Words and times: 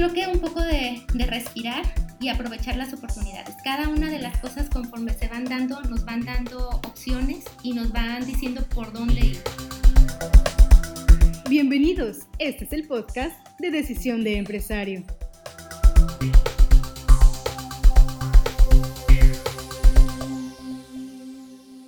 creo 0.00 0.14
que 0.14 0.32
un 0.32 0.38
poco 0.38 0.62
de, 0.62 1.02
de 1.12 1.26
respirar 1.26 1.82
y 2.20 2.30
aprovechar 2.30 2.74
las 2.76 2.94
oportunidades. 2.94 3.54
Cada 3.62 3.90
una 3.90 4.08
de 4.08 4.18
las 4.18 4.38
cosas 4.38 4.70
conforme 4.70 5.12
se 5.12 5.28
van 5.28 5.44
dando, 5.44 5.82
nos 5.82 6.06
van 6.06 6.24
dando 6.24 6.70
opciones 6.86 7.44
y 7.62 7.74
nos 7.74 7.92
van 7.92 8.24
diciendo 8.24 8.64
por 8.74 8.94
dónde 8.94 9.20
ir. 9.20 9.38
Bienvenidos, 11.50 12.20
este 12.38 12.64
es 12.64 12.72
el 12.72 12.86
podcast 12.86 13.46
de 13.58 13.70
Decisión 13.70 14.24
de 14.24 14.38
Empresario. 14.38 15.04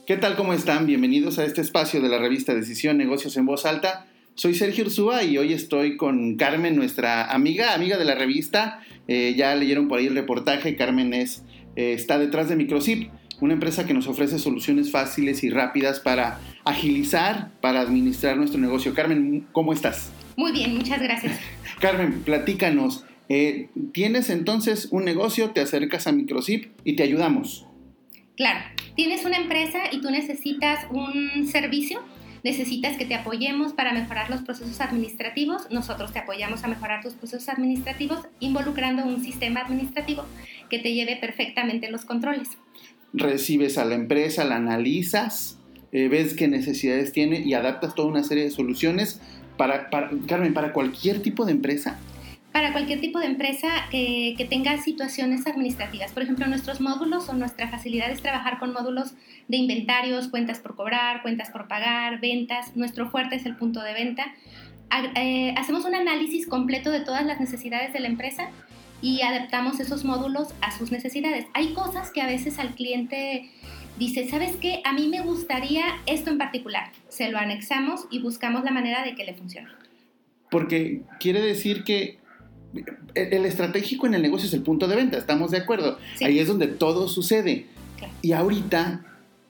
¿Qué 0.07 0.19
tal? 0.19 0.37
¿Cómo 0.37 0.53
están? 0.53 0.85
Bienvenidos 0.85 1.39
a 1.39 1.47
este 1.47 1.63
espacio 1.63 2.03
de 2.03 2.11
la 2.11 2.19
revista 2.19 2.55
Decisión 2.55 2.99
Negocios 2.99 3.39
en 3.39 3.47
Voz 3.47 3.65
Alta. 3.65 4.05
Soy 4.43 4.55
Sergio 4.55 4.85
Ursúa 4.85 5.23
y 5.23 5.39
hoy 5.39 5.53
estoy 5.53 5.97
con 5.97 6.35
Carmen, 6.35 6.75
nuestra 6.75 7.31
amiga, 7.33 7.75
amiga 7.75 7.97
de 7.97 8.05
la 8.05 8.17
revista. 8.17 8.81
Eh, 9.07 9.35
ya 9.37 9.55
leyeron 9.55 9.87
por 9.87 10.01
ahí 10.01 10.07
el 10.09 10.17
reportaje. 10.17 10.75
Carmen 10.75 11.15
es, 11.15 11.45
eh, 11.77 11.93
está 11.93 12.19
detrás 12.19 12.49
de 12.49 12.57
Microsip, 12.57 13.09
una 13.41 13.53
empresa 13.53 13.87
que 13.87 13.95
nos 13.95 14.09
ofrece 14.09 14.41
soluciones 14.41 14.91
fáciles 14.91 15.45
y 15.45 15.51
rápidas 15.51 16.01
para 16.01 16.41
agilizar, 16.65 17.53
para 17.61 17.83
administrar 17.83 18.37
nuestro 18.37 18.59
negocio. 18.59 18.95
Carmen, 18.95 19.47
¿cómo 19.53 19.73
estás? 19.73 20.11
Muy 20.37 20.51
bien, 20.51 20.75
muchas 20.75 21.01
gracias. 21.01 21.39
Carmen, 21.81 22.23
platícanos. 22.25 23.05
Eh, 23.29 23.69
tienes 23.93 24.29
entonces 24.29 24.89
un 24.91 25.05
negocio, 25.05 25.51
te 25.51 25.61
acercas 25.61 26.09
a 26.09 26.13
Microsip 26.13 26.73
y 26.83 26.97
te 26.97 27.05
ayudamos. 27.05 27.65
Claro, 28.37 28.59
tienes 28.97 29.25
una 29.25 29.37
empresa 29.37 29.79
y 29.93 30.01
tú 30.01 30.11
necesitas 30.11 30.89
un 30.91 31.47
servicio 31.47 32.03
necesitas 32.45 32.97
que 32.97 33.05
te 33.05 33.15
apoyemos 33.15 33.73
para 33.73 33.93
mejorar 33.93 34.31
los 34.31 34.43
procesos 34.43 34.81
administrativos, 34.81 35.71
nosotros 35.71 36.13
te 36.13 36.19
apoyamos 36.19 36.65
a 36.65 36.69
mejorar 36.69 37.03
tus 37.03 37.15
procesos 37.15 37.49
administrativos 37.49 38.21
involucrando 38.41 39.05
un 39.05 39.23
sistema 39.23 39.61
administrativo 39.61 40.25
que 40.69 40.79
te 40.79 40.93
lleve 40.93 41.17
perfectamente 41.17 41.91
los 41.91 42.05
controles. 42.05 42.49
Recibes 43.13 43.79
a 43.79 43.85
la 43.85 43.95
empresa, 43.95 44.45
la 44.45 44.57
analizas, 44.57 45.59
eh, 45.93 46.09
ves 46.09 46.35
qué 46.35 46.49
necesidades 46.49 47.13
tiene 47.13 47.41
y 47.41 47.55
adaptas 47.55 47.95
toda 47.95 48.09
una 48.09 48.25
serie 48.25 48.45
de 48.45 48.51
soluciones 48.51 49.21
para, 49.57 49.91
para, 49.91 50.11
Carmen, 50.27 50.55
para 50.55 50.73
cualquier 50.73 51.21
tipo 51.21 51.45
de 51.45 51.53
empresa 51.53 51.99
para 52.53 52.73
cualquier 52.73 53.01
tipo 53.01 53.19
de 53.19 53.27
empresa 53.27 53.69
que, 53.91 54.47
tenga 54.51 54.77
situaciones 54.77 55.47
administrativas. 55.47 56.13
Por 56.13 56.23
ejemplo, 56.23 56.47
nuestros 56.47 56.81
módulos 56.81 57.29
o 57.29 57.33
nuestra 57.33 57.69
facilidad 57.69 58.11
es 58.11 58.21
trabajar 58.21 58.59
con 58.59 58.73
módulos 58.73 59.15
de 59.49 59.57
inventarios, 59.57 60.29
cuentas 60.29 60.61
por 60.61 60.77
cobrar, 60.77 61.23
cuentas 61.23 61.51
por 61.51 61.67
pagar, 61.67 62.21
ventas. 62.21 62.77
Nuestro 62.77 63.11
fuerte 63.11 63.37
es 63.37 63.47
el 63.47 63.57
punto 63.57 63.83
de 63.83 63.95
venta. 63.95 64.35
Eh, 65.17 65.55
hacemos 65.57 65.87
un 65.87 65.95
análisis 65.95 66.47
completo 66.47 66.91
de 66.91 67.01
todas 67.01 67.25
las 67.25 67.41
necesidades 67.41 67.95
de 67.95 68.01
la 68.01 68.09
empresa 68.09 68.51
y 69.01 69.23
adaptamos 69.23 69.81
esos 69.81 70.05
módulos 70.05 70.55
a 70.61 70.71
sus 70.77 70.93
necesidades. 70.93 71.47
Hay 71.55 71.73
cosas 71.73 72.11
que 72.11 72.21
a 72.21 72.27
veces 72.27 72.59
al 72.59 72.75
cliente 72.75 73.51
dice, 73.99 74.29
¿sabes 74.29 74.57
qué? 74.57 74.83
A 74.85 74.93
mí 74.93 75.09
me 75.09 75.23
gustaría 75.23 75.85
esto 76.07 76.31
en 76.31 76.37
particular. 76.37 76.93
Se 77.09 77.31
lo 77.31 77.39
anexamos 77.39 78.07
y 78.11 78.21
buscamos 78.21 78.65
la 78.65 78.71
manera 78.71 79.03
de 79.03 79.15
que 79.15 79.25
le 79.25 79.33
funcione. 79.33 79.69
Porque 80.51 81.01
quiere 81.19 81.41
decir 81.41 81.83
que 81.83 82.19
el 83.15 83.47
estratégico 83.47 84.07
en 84.07 84.15
el 84.15 84.23
negocio 84.23 84.47
es 84.47 84.55
el 84.55 84.63
punto 84.63 84.89
de 84.89 84.97
venta, 84.97 85.19
estamos 85.19 85.51
de 85.51 85.59
acuerdo. 85.59 85.99
Ahí 86.23 86.39
es 86.39 86.49
donde 86.49 86.67
todo 86.67 87.09
sucede. 87.09 87.67
Y 88.21 88.33
ahorita, 88.33 89.05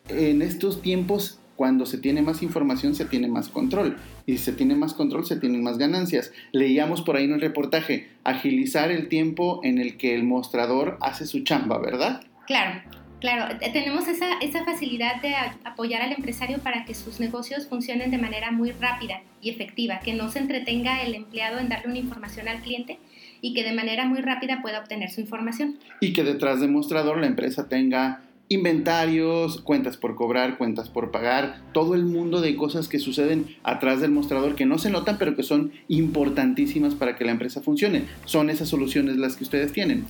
en 0.08 0.42
estos 0.42 0.82
tiempos, 0.82 1.38
cuando 1.56 1.86
se 1.86 1.98
tiene 1.98 2.22
más 2.22 2.42
información, 2.42 2.94
se 2.94 3.04
tiene 3.04 3.28
más 3.28 3.48
control. 3.48 3.96
Y 4.26 4.32
si 4.32 4.38
se 4.38 4.52
tiene 4.52 4.74
más 4.74 4.94
control, 4.94 5.24
se 5.26 5.36
tienen 5.36 5.62
más 5.62 5.78
ganancias. 5.78 6.32
Leíamos 6.52 7.02
por 7.02 7.16
ahí 7.16 7.24
en 7.24 7.34
el 7.34 7.40
reportaje, 7.40 8.08
agilizar 8.24 8.90
el 8.90 9.08
tiempo 9.08 9.60
en 9.62 9.78
el 9.78 9.96
que 9.96 10.14
el 10.14 10.24
mostrador 10.24 10.98
hace 11.00 11.26
su 11.26 11.40
chamba, 11.44 11.78
¿verdad? 11.78 12.22
Claro. 12.46 12.82
Claro, 13.20 13.56
tenemos 13.72 14.08
esa, 14.08 14.40
esa 14.40 14.64
facilidad 14.64 15.22
de 15.22 15.32
apoyar 15.62 16.02
al 16.02 16.10
empresario 16.10 16.58
para 16.58 16.84
que 16.84 16.92
sus 16.92 17.20
negocios 17.20 17.68
funcionen 17.68 18.10
de 18.10 18.18
manera 18.18 18.50
muy 18.50 18.72
rápida 18.72 19.22
y 19.40 19.50
efectiva, 19.50 20.00
que 20.00 20.12
no 20.12 20.28
se 20.28 20.40
entretenga 20.40 21.02
el 21.02 21.14
empleado 21.14 21.60
en 21.60 21.68
darle 21.68 21.90
una 21.90 21.98
información 21.98 22.48
al 22.48 22.62
cliente 22.62 22.98
y 23.42 23.52
que 23.52 23.64
de 23.64 23.74
manera 23.74 24.06
muy 24.06 24.20
rápida 24.22 24.62
pueda 24.62 24.78
obtener 24.78 25.10
su 25.10 25.20
información. 25.20 25.76
Y 26.00 26.14
que 26.14 26.24
detrás 26.24 26.60
del 26.60 26.70
mostrador 26.70 27.18
la 27.18 27.26
empresa 27.26 27.68
tenga 27.68 28.22
inventarios, 28.48 29.60
cuentas 29.60 29.96
por 29.96 30.14
cobrar, 30.14 30.58
cuentas 30.58 30.88
por 30.88 31.10
pagar, 31.10 31.60
todo 31.72 31.94
el 31.94 32.04
mundo 32.04 32.40
de 32.40 32.56
cosas 32.56 32.88
que 32.88 32.98
suceden 32.98 33.46
atrás 33.62 34.00
del 34.00 34.10
mostrador 34.10 34.54
que 34.54 34.66
no 34.66 34.78
se 34.78 34.90
notan 34.90 35.16
pero 35.18 35.34
que 35.34 35.42
son 35.42 35.72
importantísimas 35.88 36.94
para 36.94 37.16
que 37.16 37.24
la 37.24 37.32
empresa 37.32 37.60
funcione. 37.60 38.04
Son 38.24 38.48
esas 38.48 38.68
soluciones 38.68 39.16
las 39.16 39.36
que 39.36 39.44
ustedes 39.44 39.72
tienen. 39.72 40.06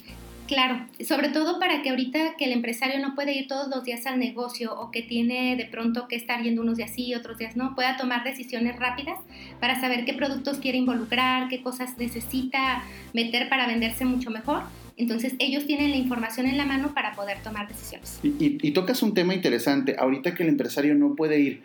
Claro, 0.52 0.84
sobre 1.00 1.30
todo 1.30 1.58
para 1.58 1.80
que 1.80 1.88
ahorita 1.88 2.36
que 2.36 2.44
el 2.44 2.52
empresario 2.52 3.00
no 3.00 3.14
puede 3.14 3.32
ir 3.32 3.48
todos 3.48 3.68
los 3.74 3.84
días 3.84 4.04
al 4.04 4.18
negocio 4.18 4.78
o 4.78 4.90
que 4.90 5.00
tiene 5.00 5.56
de 5.56 5.64
pronto 5.64 6.08
que 6.08 6.16
estar 6.16 6.42
yendo 6.42 6.60
unos 6.60 6.76
días 6.76 6.90
sí, 6.94 7.14
otros 7.14 7.38
días 7.38 7.56
no, 7.56 7.74
pueda 7.74 7.96
tomar 7.96 8.22
decisiones 8.22 8.78
rápidas 8.78 9.18
para 9.60 9.80
saber 9.80 10.04
qué 10.04 10.12
productos 10.12 10.58
quiere 10.58 10.76
involucrar, 10.76 11.48
qué 11.48 11.62
cosas 11.62 11.96
necesita 11.96 12.84
meter 13.14 13.48
para 13.48 13.66
venderse 13.66 14.04
mucho 14.04 14.30
mejor. 14.30 14.64
Entonces 14.98 15.36
ellos 15.38 15.64
tienen 15.64 15.90
la 15.90 15.96
información 15.96 16.46
en 16.46 16.58
la 16.58 16.66
mano 16.66 16.92
para 16.92 17.12
poder 17.12 17.42
tomar 17.42 17.66
decisiones. 17.66 18.20
Y, 18.22 18.58
y 18.60 18.72
tocas 18.72 19.02
un 19.02 19.14
tema 19.14 19.32
interesante, 19.32 19.96
ahorita 19.98 20.34
que 20.34 20.42
el 20.42 20.50
empresario 20.50 20.94
no 20.94 21.14
puede 21.14 21.40
ir 21.40 21.62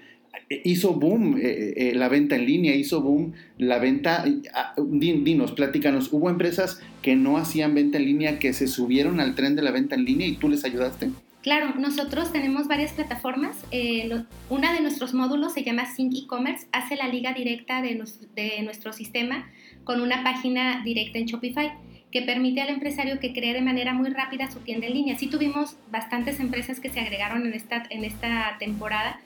hizo 0.50 0.94
boom 0.94 1.38
eh, 1.38 1.74
eh, 1.76 1.94
la 1.96 2.10
venta 2.10 2.36
en 2.36 2.46
línea, 2.46 2.76
hizo 2.76 3.02
boom 3.02 3.34
la 3.58 3.80
venta. 3.80 4.26
Ah, 4.54 4.74
dinos, 4.78 5.52
platícanos, 5.52 6.12
¿hubo 6.12 6.30
empresas 6.30 6.82
que 7.02 7.16
no 7.16 7.38
hacían 7.38 7.74
venta 7.76 7.98
en 7.98 8.06
línea 8.06 8.40
que 8.40 8.54
se 8.54 8.68
subieron 8.68 9.20
al 9.20 9.36
tren 9.36 9.56
de 9.56 9.62
la 9.62 9.72
venta 9.72 9.96
en 9.96 10.06
línea 10.06 10.28
y 10.28 10.36
tú 10.36 10.50
les 10.50 10.64
ayudaste? 10.64 11.10
Claro, 11.44 11.76
nosotros 11.80 12.32
tenemos 12.34 12.68
varias 12.68 12.92
plataformas. 12.92 13.56
Eh, 13.72 14.10
una 14.50 14.74
de 14.74 14.82
nuestros 14.82 15.14
módulos 15.14 15.54
se 15.54 15.64
llama 15.64 15.86
Sync 15.86 16.14
E-Commerce, 16.14 16.68
hace 16.72 16.96
la 16.96 17.08
liga 17.08 17.34
directa 17.34 17.82
de, 17.82 18.04
de 18.36 18.62
nuestro 18.64 18.92
sistema 18.92 19.50
con 19.84 20.02
una 20.02 20.24
página 20.24 20.84
directa 20.84 21.20
en 21.20 21.26
Shopify 21.26 21.72
que 22.12 22.22
permite 22.22 22.62
al 22.62 22.70
empresario 22.70 23.20
que 23.20 23.34
cree 23.34 23.54
de 23.54 23.62
manera 23.62 23.94
muy 23.94 24.10
rápida 24.10 24.50
su 24.52 24.60
tienda 24.60 24.88
en 24.88 24.94
línea. 24.94 25.18
Sí 25.18 25.28
tuvimos 25.28 25.78
bastantes 25.92 26.40
empresas 26.40 26.80
que 26.80 26.90
se 26.90 27.00
agregaron 27.00 27.46
en 27.46 27.54
esta, 27.54 27.84
en 27.90 28.04
esta 28.04 28.58
temporada 28.60 29.20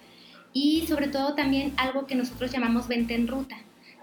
y 0.54 0.86
sobre 0.88 1.08
todo 1.08 1.36
también 1.36 1.74
algo 1.78 2.06
que 2.08 2.16
nosotros 2.16 2.52
llamamos 2.52 2.88
venta 2.88 3.14
en 3.14 3.28
ruta. 3.28 3.58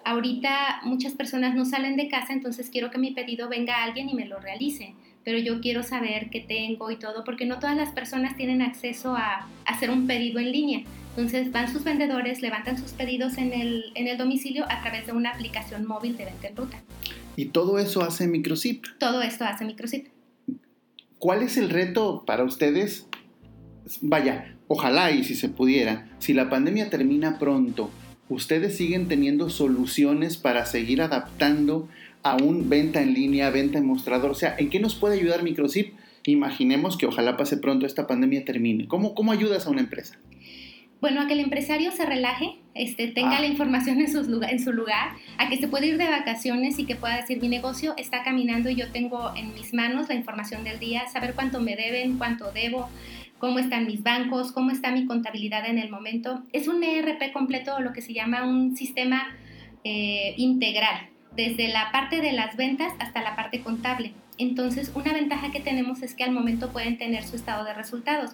Ahorita 0.04 0.81
muchas 0.84 1.12
personas 1.12 1.54
no 1.54 1.64
salen 1.64 1.97
de 1.97 2.09
casa, 2.09 2.32
entonces 2.32 2.70
quiero 2.70 2.91
que 2.91 2.98
mi 2.98 3.10
pedido 3.10 3.48
venga 3.48 3.76
a 3.76 3.84
alguien 3.84 4.09
y 4.09 4.14
me 4.14 4.26
lo 4.26 4.38
realice, 4.38 4.94
pero 5.25 5.38
yo 5.38 5.60
quiero 5.60 5.82
saber 5.82 6.31
qué 6.31 6.41
tengo 6.41 6.91
y 6.91 6.97
todo, 6.97 7.25
porque 7.25 7.44
no 7.44 7.59
todas 7.59 7.76
las 7.76 7.91
personas 7.91 8.36
tienen 8.36 8.62
acceso 8.62 9.14
a, 9.14 9.47
hacer 9.66 9.91
un 9.91 10.06
pedido 10.06 10.38
en 10.38 10.50
línea. 10.50 10.82
Entonces 11.10 11.53
van 11.53 11.70
sus 11.70 11.84
vendedores, 11.84 12.41
levantan 12.41 12.78
sus 12.78 12.92
pedidos 12.92 13.36
en 13.38 13.53
el, 13.53 13.92
en 13.97 14.06
el 14.06 14.16
domicilio 14.16 14.65
a 14.70 14.80
través 14.80 15.06
de 15.06 15.12
una 15.12 15.30
aplicación 15.30 15.86
móvil 15.86 16.16
de 16.16 16.25
venta 16.25 16.48
en 16.48 16.56
ruta. 16.56 16.82
¿Y 17.36 17.47
todo 17.47 17.78
eso 17.78 18.03
hace 18.03 18.26
Microsip? 18.26 18.84
Todo 18.98 19.20
esto 19.20 19.44
hace 19.44 19.65
Microsip. 19.65 20.06
¿Cuál 21.19 21.42
es 21.42 21.56
el 21.56 21.69
reto 21.69 22.22
para 22.25 22.44
ustedes? 22.44 23.07
Vaya, 24.03 24.59
Ojalá 24.69 25.10
y 25.12 25.25
si 25.25 25.34
se 25.34 25.49
pudiera, 25.49 26.06
si 26.19 26.34
la 26.34 26.50
pandemia 26.50 26.91
termina 26.91 27.38
pronto, 27.38 27.91
ustedes 28.28 28.76
siguen 28.76 29.09
teniendo 29.09 29.49
soluciones 29.49 30.37
para 30.37 30.66
seguir 30.66 31.00
adaptando 31.00 31.88
a 32.22 32.37
un 32.37 32.69
venta 32.69 33.00
en 33.00 33.15
línea, 33.15 33.48
venta 33.48 33.78
en 33.78 33.87
mostrador. 33.87 34.31
O 34.31 34.34
sea, 34.34 34.54
¿en 34.59 34.69
qué 34.69 34.78
nos 34.78 34.94
puede 34.94 35.19
ayudar 35.19 35.43
Microsip? 35.43 35.94
Imaginemos 36.25 36.98
que 36.98 37.06
ojalá 37.06 37.38
pase 37.38 37.56
pronto 37.56 37.87
esta 37.87 38.06
pandemia 38.06 38.44
termine. 38.44 38.87
¿Cómo, 38.88 39.15
cómo 39.15 39.32
ayudas 39.32 39.66
a 39.66 39.71
una 39.71 39.81
empresa? 39.81 40.19
Bueno, 41.00 41.22
a 41.22 41.27
que 41.28 41.34
el 41.34 41.41
empresario 41.41 41.93
se 41.93 42.04
relaje, 42.04 42.56
este, 42.75 43.06
tenga 43.06 43.38
ah. 43.38 43.41
la 43.41 43.47
información 43.47 44.00
en, 44.00 44.06
en 44.06 44.59
su 44.59 44.72
lugar, 44.72 45.10
a 45.38 45.48
que 45.48 45.56
se 45.56 45.69
pueda 45.69 45.87
ir 45.87 45.97
de 45.97 46.10
vacaciones 46.10 46.78
y 46.81 46.84
que 46.84 46.97
pueda 46.97 47.16
decir, 47.16 47.41
mi 47.41 47.48
negocio 47.48 47.95
está 47.97 48.24
caminando 48.24 48.68
y 48.68 48.74
yo 48.74 48.91
tengo 48.91 49.33
en 49.36 49.54
mis 49.54 49.72
manos 49.72 50.09
la 50.09 50.16
información 50.16 50.65
del 50.65 50.80
día, 50.80 51.07
saber 51.07 51.34
cuánto 51.34 51.60
me 51.60 51.77
deben, 51.77 52.18
cuánto 52.18 52.51
debo, 52.51 52.89
cómo 53.38 53.58
están 53.58 53.86
mis 53.86 54.02
bancos, 54.02 54.52
cómo 54.52 54.70
está 54.70 54.90
mi 54.90 55.06
contabilidad 55.06 55.66
en 55.66 55.78
el 55.78 55.90
momento. 55.90 56.42
Es 56.52 56.68
un 56.68 56.82
ERP 56.82 57.32
completo, 57.32 57.80
lo 57.80 57.92
que 57.92 58.02
se 58.02 58.12
llama 58.12 58.44
un 58.44 58.76
sistema 58.76 59.28
eh, 59.84 60.34
integral, 60.36 61.08
desde 61.36 61.68
la 61.68 61.90
parte 61.92 62.20
de 62.20 62.32
las 62.32 62.56
ventas 62.56 62.92
hasta 62.98 63.22
la 63.22 63.36
parte 63.36 63.60
contable. 63.60 64.12
Entonces, 64.38 64.92
una 64.94 65.12
ventaja 65.12 65.50
que 65.50 65.60
tenemos 65.60 66.02
es 66.02 66.14
que 66.14 66.24
al 66.24 66.32
momento 66.32 66.72
pueden 66.72 66.98
tener 66.98 67.24
su 67.24 67.36
estado 67.36 67.64
de 67.64 67.74
resultados. 67.74 68.32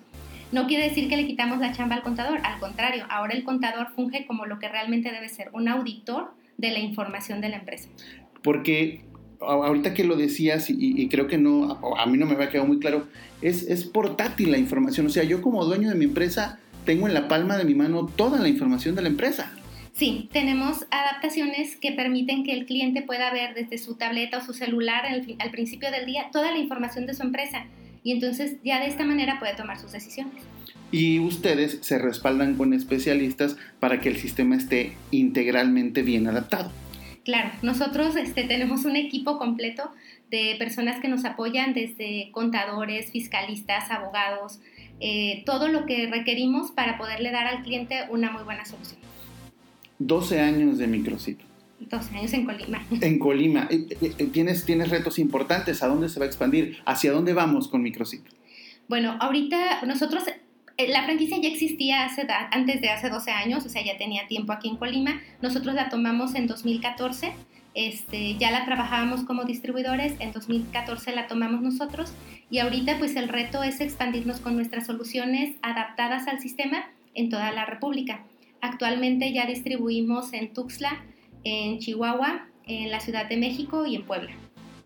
No 0.52 0.66
quiere 0.66 0.88
decir 0.88 1.08
que 1.08 1.16
le 1.16 1.26
quitamos 1.26 1.58
la 1.58 1.72
chamba 1.72 1.96
al 1.96 2.02
contador, 2.02 2.40
al 2.44 2.60
contrario, 2.60 3.06
ahora 3.08 3.34
el 3.34 3.44
contador 3.44 3.88
funge 3.94 4.26
como 4.26 4.46
lo 4.46 4.58
que 4.58 4.68
realmente 4.68 5.10
debe 5.10 5.28
ser, 5.28 5.50
un 5.52 5.68
auditor 5.68 6.34
de 6.58 6.70
la 6.70 6.78
información 6.78 7.40
de 7.40 7.48
la 7.48 7.56
empresa. 7.56 7.88
Porque 8.42 9.02
ahorita 9.40 9.94
que 9.94 10.04
lo 10.04 10.16
decías 10.16 10.66
y, 10.68 11.08
creo 11.08 11.26
que 11.26 11.38
no, 11.38 11.80
a 11.98 12.06
mí 12.06 12.18
no 12.18 12.26
me 12.26 12.34
había 12.34 12.50
quedado 12.50 12.66
muy 12.66 12.78
claro, 12.78 13.06
es, 13.42 13.62
es 13.62 13.84
portátil 13.84 14.50
la 14.50 14.58
información. 14.58 15.06
O 15.06 15.10
sea, 15.10 15.24
yo 15.24 15.42
como 15.42 15.64
dueño 15.64 15.88
de 15.88 15.94
mi 15.94 16.04
empresa 16.04 16.58
tengo 16.84 17.08
en 17.08 17.14
la 17.14 17.28
palma 17.28 17.56
de 17.56 17.64
mi 17.64 17.74
mano 17.74 18.06
toda 18.06 18.40
la 18.40 18.48
información 18.48 18.94
de 18.94 19.02
la 19.02 19.08
empresa. 19.08 19.52
Sí, 19.92 20.28
tenemos 20.32 20.86
adaptaciones 20.90 21.76
que 21.76 21.92
permiten 21.92 22.42
que 22.42 22.52
el 22.52 22.66
cliente 22.66 23.02
pueda 23.02 23.32
ver 23.32 23.54
desde 23.54 23.78
su 23.78 23.94
tableta 23.94 24.38
o 24.38 24.40
su 24.40 24.52
celular 24.52 25.06
al, 25.06 25.24
al 25.38 25.50
principio 25.50 25.90
del 25.90 26.04
día 26.04 26.30
toda 26.32 26.50
la 26.50 26.58
información 26.58 27.06
de 27.06 27.14
su 27.14 27.22
empresa 27.22 27.66
y 28.02 28.12
entonces 28.12 28.56
ya 28.64 28.80
de 28.80 28.86
esta 28.86 29.04
manera 29.04 29.38
puede 29.38 29.54
tomar 29.54 29.78
sus 29.78 29.92
decisiones. 29.92 30.42
Y 30.90 31.18
ustedes 31.18 31.78
se 31.80 31.98
respaldan 31.98 32.54
con 32.56 32.72
especialistas 32.72 33.56
para 33.80 34.00
que 34.00 34.10
el 34.10 34.16
sistema 34.16 34.56
esté 34.56 34.92
integralmente 35.10 36.02
bien 36.02 36.28
adaptado. 36.28 36.70
Claro, 37.24 37.50
nosotros 37.62 38.16
este, 38.16 38.44
tenemos 38.44 38.84
un 38.84 38.96
equipo 38.96 39.38
completo 39.38 39.90
de 40.30 40.56
personas 40.58 41.00
que 41.00 41.08
nos 41.08 41.24
apoyan 41.24 41.72
desde 41.72 42.28
contadores, 42.32 43.10
fiscalistas, 43.10 43.90
abogados, 43.90 44.60
eh, 45.00 45.42
todo 45.46 45.68
lo 45.68 45.86
que 45.86 46.06
requerimos 46.10 46.70
para 46.70 46.98
poderle 46.98 47.30
dar 47.30 47.46
al 47.46 47.62
cliente 47.62 48.00
una 48.10 48.30
muy 48.30 48.42
buena 48.42 48.64
solución. 48.66 49.00
12 49.98 50.40
años 50.40 50.78
de 50.78 50.86
Microsit. 50.86 51.40
12 51.80 52.16
años 52.16 52.32
en 52.34 52.44
Colima. 52.44 52.86
En 53.00 53.18
Colima. 53.18 53.68
Eh, 53.70 53.86
eh, 54.00 54.26
¿Tienes, 54.32 54.64
tienes 54.64 54.90
retos 54.90 55.18
importantes. 55.18 55.82
¿A 55.82 55.88
dónde 55.88 56.08
se 56.08 56.20
va 56.20 56.26
a 56.26 56.28
expandir? 56.28 56.78
¿Hacia 56.84 57.12
dónde 57.12 57.32
vamos 57.32 57.68
con 57.68 57.82
Microsit? 57.82 58.22
Bueno, 58.88 59.16
ahorita 59.18 59.82
nosotros 59.86 60.24
la 60.78 61.04
franquicia 61.04 61.38
ya 61.40 61.48
existía 61.48 62.04
hace, 62.04 62.26
antes 62.50 62.80
de 62.80 62.90
hace 62.90 63.08
12 63.08 63.30
años, 63.30 63.64
o 63.64 63.68
sea, 63.68 63.84
ya 63.84 63.96
tenía 63.96 64.26
tiempo 64.26 64.52
aquí 64.52 64.68
en 64.68 64.76
Colima. 64.76 65.20
Nosotros 65.40 65.74
la 65.74 65.88
tomamos 65.88 66.34
en 66.34 66.46
2014. 66.46 67.32
Este, 67.74 68.36
ya 68.36 68.52
la 68.52 68.64
trabajábamos 68.64 69.24
como 69.24 69.44
distribuidores, 69.44 70.14
en 70.20 70.30
2014 70.30 71.12
la 71.12 71.26
tomamos 71.26 71.60
nosotros 71.60 72.12
y 72.48 72.60
ahorita 72.60 73.00
pues 73.00 73.16
el 73.16 73.28
reto 73.28 73.64
es 73.64 73.80
expandirnos 73.80 74.38
con 74.38 74.54
nuestras 74.54 74.86
soluciones 74.86 75.56
adaptadas 75.60 76.28
al 76.28 76.38
sistema 76.38 76.84
en 77.14 77.30
toda 77.30 77.50
la 77.50 77.66
República. 77.66 78.24
Actualmente 78.60 79.32
ya 79.32 79.46
distribuimos 79.46 80.32
en 80.32 80.52
Tuxtla, 80.52 81.04
en 81.42 81.80
Chihuahua, 81.80 82.46
en 82.66 82.92
la 82.92 83.00
Ciudad 83.00 83.28
de 83.28 83.36
México 83.36 83.86
y 83.86 83.96
en 83.96 84.04
Puebla. 84.04 84.30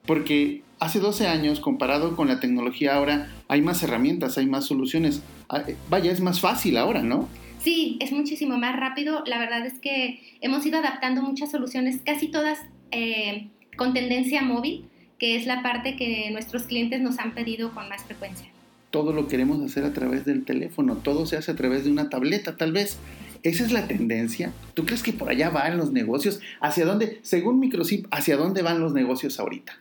Porque 0.06 0.62
hace 0.80 0.98
12 0.98 1.26
años, 1.26 1.60
comparado 1.60 2.16
con 2.16 2.28
la 2.28 2.40
tecnología 2.40 2.94
ahora, 2.94 3.28
hay 3.48 3.60
más 3.60 3.82
herramientas, 3.82 4.38
hay 4.38 4.46
más 4.46 4.64
soluciones. 4.64 5.22
Ah, 5.48 5.64
eh, 5.66 5.76
vaya, 5.88 6.12
es 6.12 6.20
más 6.20 6.40
fácil 6.40 6.76
ahora, 6.76 7.02
¿no? 7.02 7.28
Sí, 7.60 7.96
es 8.00 8.12
muchísimo 8.12 8.56
más 8.58 8.76
rápido. 8.76 9.22
La 9.26 9.38
verdad 9.38 9.66
es 9.66 9.74
que 9.74 10.20
hemos 10.40 10.64
ido 10.64 10.78
adaptando 10.78 11.22
muchas 11.22 11.50
soluciones, 11.50 12.00
casi 12.04 12.28
todas 12.28 12.58
eh, 12.90 13.48
con 13.76 13.94
tendencia 13.94 14.42
móvil, 14.42 14.84
que 15.18 15.36
es 15.36 15.46
la 15.46 15.62
parte 15.62 15.96
que 15.96 16.30
nuestros 16.30 16.64
clientes 16.64 17.00
nos 17.00 17.18
han 17.18 17.34
pedido 17.34 17.72
con 17.74 17.88
más 17.88 18.04
frecuencia. 18.04 18.48
Todo 18.90 19.12
lo 19.12 19.28
queremos 19.28 19.60
hacer 19.60 19.84
a 19.84 19.92
través 19.92 20.24
del 20.24 20.44
teléfono, 20.44 20.96
todo 20.96 21.26
se 21.26 21.36
hace 21.36 21.50
a 21.50 21.56
través 21.56 21.84
de 21.84 21.90
una 21.90 22.08
tableta, 22.08 22.56
tal 22.56 22.72
vez. 22.72 22.98
¿Esa 23.42 23.64
es 23.64 23.70
la 23.70 23.86
tendencia? 23.86 24.52
¿Tú 24.74 24.84
crees 24.84 25.02
que 25.02 25.12
por 25.12 25.28
allá 25.28 25.50
van 25.50 25.76
los 25.76 25.92
negocios? 25.92 26.40
¿Hacia 26.60 26.84
dónde, 26.84 27.20
según 27.22 27.60
Microchip, 27.60 28.06
hacia 28.10 28.36
dónde 28.36 28.62
van 28.62 28.80
los 28.80 28.94
negocios 28.94 29.38
ahorita? 29.38 29.78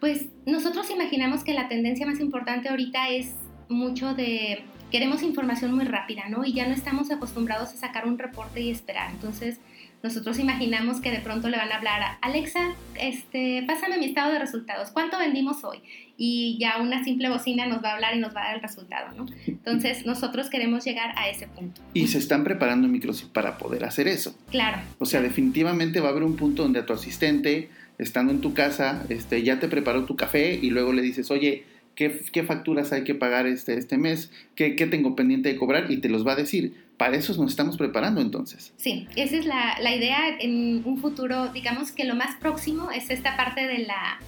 Pues 0.00 0.26
nosotros 0.46 0.90
imaginamos 0.90 1.44
que 1.44 1.52
la 1.52 1.68
tendencia 1.68 2.06
más 2.06 2.20
importante 2.20 2.68
ahorita 2.68 3.10
es 3.10 3.34
mucho 3.68 4.14
de 4.14 4.64
queremos 4.90 5.22
información 5.22 5.74
muy 5.74 5.84
rápida, 5.84 6.28
¿no? 6.28 6.44
Y 6.44 6.52
ya 6.52 6.66
no 6.66 6.74
estamos 6.74 7.10
acostumbrados 7.10 7.70
a 7.70 7.76
sacar 7.76 8.06
un 8.06 8.18
reporte 8.18 8.60
y 8.60 8.70
esperar. 8.70 9.10
Entonces, 9.10 9.58
nosotros 10.02 10.38
imaginamos 10.38 11.00
que 11.00 11.10
de 11.10 11.18
pronto 11.18 11.48
le 11.48 11.56
van 11.56 11.72
a 11.72 11.76
hablar 11.76 12.00
a 12.02 12.18
Alexa, 12.22 12.60
este, 13.00 13.64
pásame 13.66 13.98
mi 13.98 14.06
estado 14.06 14.32
de 14.32 14.38
resultados, 14.38 14.90
¿cuánto 14.90 15.18
vendimos 15.18 15.64
hoy? 15.64 15.78
Y 16.16 16.56
ya 16.60 16.80
una 16.80 17.02
simple 17.02 17.28
bocina 17.28 17.66
nos 17.66 17.82
va 17.82 17.90
a 17.90 17.94
hablar 17.94 18.16
y 18.16 18.20
nos 18.20 18.34
va 18.34 18.42
a 18.42 18.44
dar 18.46 18.54
el 18.56 18.62
resultado, 18.62 19.16
¿no? 19.16 19.26
Entonces, 19.46 20.06
nosotros 20.06 20.50
queremos 20.50 20.84
llegar 20.84 21.12
a 21.16 21.28
ese 21.28 21.48
punto. 21.48 21.80
Y 21.94 22.06
se 22.06 22.18
están 22.18 22.44
preparando 22.44 22.86
Microsoft 22.86 23.30
para 23.30 23.58
poder 23.58 23.84
hacer 23.84 24.06
eso. 24.06 24.36
Claro. 24.50 24.78
O 24.98 25.06
sea, 25.06 25.20
definitivamente 25.20 26.00
va 26.00 26.08
a 26.08 26.10
haber 26.12 26.22
un 26.22 26.36
punto 26.36 26.62
donde 26.62 26.80
a 26.80 26.86
tu 26.86 26.92
asistente, 26.92 27.68
estando 27.98 28.32
en 28.32 28.40
tu 28.40 28.54
casa, 28.54 29.04
este, 29.08 29.42
ya 29.42 29.58
te 29.58 29.68
preparó 29.68 30.04
tu 30.04 30.14
café 30.14 30.54
y 30.54 30.70
luego 30.70 30.92
le 30.92 31.02
dices, 31.02 31.30
oye, 31.32 31.64
qué, 31.98 32.44
facturas 32.44 32.92
hay 32.92 33.02
que 33.02 33.16
pagar 33.16 33.46
este, 33.46 33.76
este 33.76 33.98
mes, 33.98 34.30
¿Qué, 34.54 34.76
qué, 34.76 34.86
tengo 34.86 35.16
pendiente 35.16 35.48
de 35.48 35.56
cobrar 35.56 35.90
y 35.90 35.98
te 35.98 36.08
los 36.08 36.24
va 36.26 36.32
a 36.32 36.36
decir. 36.36 36.86
Para 36.96 37.16
eso 37.16 37.34
nos 37.40 37.50
estamos 37.50 37.76
preparando 37.76 38.20
entonces. 38.20 38.72
Sí, 38.76 39.06
esa 39.16 39.36
es 39.36 39.46
la, 39.46 39.76
la 39.80 39.94
idea 39.94 40.36
en 40.40 40.82
un 40.84 40.98
futuro, 40.98 41.48
digamos 41.48 41.92
que 41.92 42.04
lo 42.04 42.14
más 42.14 42.36
próximo 42.36 42.90
es 42.90 43.10
esta 43.10 43.36
parte 43.36 43.66
de 43.66 43.78
la, 43.80 44.20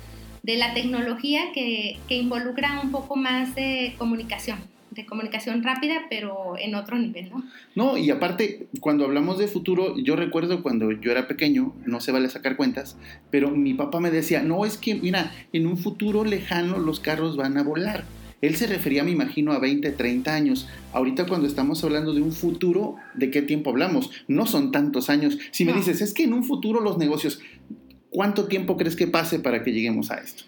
de 0.43 0.57
la 0.57 0.75
tecnología 0.75 1.53
que, 1.55 1.99
que 2.09 2.17
involucra 2.17 2.81
un 2.81 2.91
poco 2.91 3.17
más 3.17 3.55
de 3.55 3.95
comunicación 3.99 4.59
de 4.91 5.07
comunicación 5.07 5.63
rápida, 5.63 6.07
pero 6.09 6.55
en 6.59 6.75
otro 6.75 6.99
nivel, 6.99 7.31
¿no? 7.31 7.45
No, 7.75 7.97
y 7.97 8.11
aparte, 8.11 8.67
cuando 8.81 9.05
hablamos 9.05 9.39
de 9.39 9.49
futuro, 9.49 9.97
yo 9.99 10.17
recuerdo 10.17 10.63
cuando 10.63 10.91
yo 10.93 11.13
era 11.13 11.29
pequeño, 11.29 11.75
no 11.87 12.01
se 12.01 12.13
vale 12.13 12.29
sacar 12.29 12.57
cuentas, 12.57 12.97
pero 13.31 13.51
mi 13.51 13.75
papá 13.75 14.01
me 14.01 14.11
decía, 14.11 14.43
no, 14.43 14.65
es 14.65 14.77
que, 14.77 14.95
mira, 14.95 15.33
en 15.53 15.67
un 15.67 15.77
futuro 15.77 16.25
lejano 16.25 16.79
los 16.79 17.01
carros 17.01 17.37
van 17.37 17.57
a 17.57 17.63
volar. 17.63 18.05
Él 18.41 18.57
se 18.57 18.67
refería, 18.67 19.05
me 19.05 19.11
imagino, 19.11 19.53
a 19.53 19.59
20, 19.59 19.91
30 19.93 20.35
años. 20.35 20.67
Ahorita 20.93 21.27
cuando 21.27 21.47
estamos 21.47 21.85
hablando 21.85 22.15
de 22.15 22.23
un 22.23 22.33
futuro, 22.33 22.97
¿de 23.15 23.31
qué 23.31 23.43
tiempo 23.43 23.71
hablamos? 23.71 24.11
No 24.29 24.47
son 24.47 24.73
tantos 24.73 25.11
años. 25.11 25.39
Si 25.51 25.65
me 25.65 25.75
dices, 25.75 26.01
es 26.01 26.15
que 26.15 26.25
en 26.25 26.33
un 26.33 26.45
futuro 26.45 26.81
los 26.81 26.97
negocios, 26.97 27.41
¿cuánto 28.09 28.47
tiempo 28.47 28.79
crees 28.79 28.97
que 28.97 29.07
pase 29.07 29.41
para 29.41 29.63
que 29.63 29.73
lleguemos 29.73 30.11
a 30.11 30.17
esto? 30.17 30.45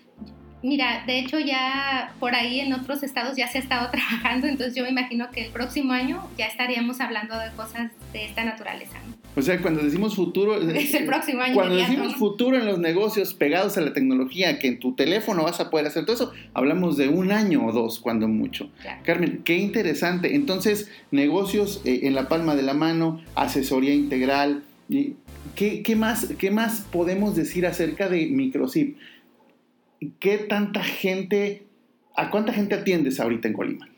Mira, 0.63 1.05
de 1.07 1.19
hecho 1.19 1.39
ya 1.41 2.15
por 2.21 2.35
ahí 2.35 2.61
en 2.61 2.73
otros 2.73 3.03
estados 3.03 3.37
ya 3.37 3.49
se 3.49 3.59
ha 3.59 3.61
estado 3.61 3.91
trabajando, 3.93 4.47
entonces 4.47 4.75
yo 4.75 4.85
me 4.85 4.91
imagino 4.91 5.31
que 5.31 5.47
el 5.47 5.51
próximo 5.51 5.93
año 5.93 6.23
ya 6.39 6.47
estaríamos 6.47 7.01
hablando 7.01 7.37
de 7.39 7.51
cosas 7.57 7.91
de 8.13 8.27
esta 8.27 8.45
naturaleza. 8.45 8.99
O 9.35 9.41
sea, 9.41 9.61
cuando 9.61 9.83
decimos 9.83 10.15
futuro... 10.15 10.61
Es 10.73 10.95
el 10.95 11.07
próximo 11.07 11.43
año. 11.43 11.55
Cuando 11.55 11.77
decimos 11.77 12.15
futuro 12.17 12.57
en 12.57 12.67
los 12.67 12.79
negocios 12.79 13.35
pegados 13.35 13.77
a 13.79 13.81
la 13.81 13.93
tecnología, 13.93 14.59
que 14.59 14.69
en 14.69 14.79
tu 14.79 14.95
teléfono 14.95 15.45
vas 15.45 15.61
a 15.61 15.71
poder 15.71 15.87
hacer 15.87 16.05
todo 16.05 16.17
eso, 16.17 16.33
hablamos 16.55 16.97
de 16.97 17.09
un 17.09 17.33
año 17.33 17.67
o 17.67 17.73
dos, 17.73 17.99
cuando 17.99 18.29
mucho. 18.29 18.71
Carmen, 19.05 19.41
qué 19.45 19.57
interesante. 19.57 20.35
Entonces, 20.35 20.91
negocios 21.11 21.81
eh, 21.85 22.01
en 22.05 22.15
la 22.15 22.29
palma 22.29 22.55
de 22.55 22.63
la 22.63 22.75
mano, 22.75 23.23
asesoría 23.35 23.95
integral. 23.95 24.65
¿Qué, 25.57 25.83
qué, 25.83 25.97
más, 25.97 26.29
¿Qué 26.39 26.51
más 26.51 26.87
podemos 26.93 27.35
decir 27.35 27.67
acerca 27.67 28.09
de 28.09 28.27
Microsip? 28.27 28.97
¿Qué 30.11 30.39
tanta 30.39 30.83
gente, 30.83 31.67
a 32.17 32.31
cuánta 32.31 32.53
gente 32.53 32.75
atiendes 32.75 33.21
ahorita 33.21 33.49
en 33.49 33.55
Colima? 33.55 33.89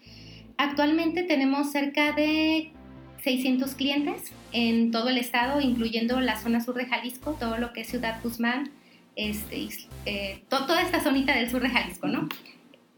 Actualmente 0.56 1.22
tenemos 1.24 1.72
cerca 1.72 2.12
de 2.12 2.70
600 3.22 3.74
clientes 3.74 4.32
en 4.52 4.90
todo 4.90 5.08
el 5.08 5.18
estado, 5.18 5.60
incluyendo 5.60 6.20
la 6.20 6.38
zona 6.38 6.60
sur 6.60 6.74
de 6.74 6.86
Jalisco, 6.86 7.36
todo 7.40 7.58
lo 7.58 7.72
que 7.72 7.80
es 7.80 7.88
Ciudad 7.88 8.20
Guzmán, 8.22 8.70
este, 9.16 9.68
eh, 10.06 10.42
toda 10.48 10.82
esta 10.82 11.00
zonita 11.00 11.34
del 11.34 11.50
sur 11.50 11.62
de 11.62 11.70
Jalisco, 11.70 12.06
¿no? 12.06 12.28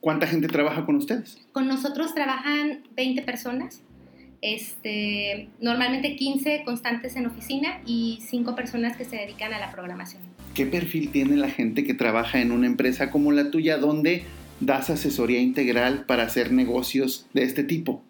¿Cuánta 0.00 0.26
gente 0.26 0.48
trabaja 0.48 0.84
con 0.84 0.96
ustedes? 0.96 1.40
Con 1.52 1.66
nosotros 1.68 2.14
trabajan 2.14 2.82
20 2.94 3.22
personas, 3.22 3.82
este, 4.42 5.48
normalmente 5.60 6.16
15 6.16 6.62
constantes 6.64 7.16
en 7.16 7.26
oficina 7.26 7.80
y 7.86 8.18
5 8.22 8.54
personas 8.54 8.96
que 8.96 9.04
se 9.04 9.16
dedican 9.16 9.52
a 9.52 9.58
la 9.58 9.72
programación. 9.72 10.22
¿Qué 10.56 10.64
perfil 10.64 11.10
tiene 11.10 11.36
la 11.36 11.50
gente 11.50 11.84
que 11.84 11.92
trabaja 11.92 12.40
en 12.40 12.50
una 12.50 12.66
empresa 12.66 13.10
como 13.10 13.30
la 13.30 13.50
tuya 13.50 13.76
donde 13.76 14.24
das 14.58 14.88
asesoría 14.88 15.38
integral 15.38 16.06
para 16.06 16.22
hacer 16.22 16.50
negocios 16.50 17.26
de 17.34 17.42
este 17.42 17.62
tipo? 17.62 18.02